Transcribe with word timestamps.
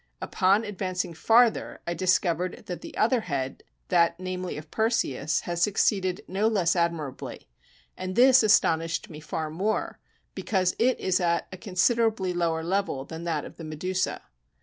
Upon 0.19 0.63
advancing 0.63 1.13
farther, 1.13 1.79
I 1.85 1.93
discovered 1.93 2.65
that 2.65 2.81
the 2.81 2.97
other 2.97 3.21
head, 3.21 3.61
that, 3.89 4.19
namely, 4.19 4.57
of 4.57 4.71
Perseus, 4.71 5.41
had 5.41 5.59
succeeded 5.59 6.25
no 6.27 6.47
less 6.47 6.75
admirably; 6.75 7.47
and 7.95 8.15
this 8.15 8.41
astonished 8.41 9.11
me 9.11 9.19
far 9.19 9.51
more, 9.51 9.99
because 10.33 10.75
it 10.79 10.99
is 10.99 11.19
at 11.19 11.45
a 11.51 11.57
considerably 11.57 12.33
lower 12.33 12.63
level 12.63 13.05
than 13.05 13.25
that 13.25 13.45
of 13.45 13.57
the 13.57 13.63
Medusa. 13.63 14.23